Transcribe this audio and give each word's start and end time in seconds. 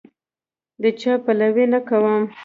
د 0.81 0.83
چا 0.99 1.13
پلوی 1.23 1.65
نه 1.73 1.79
کوم. 1.87 2.21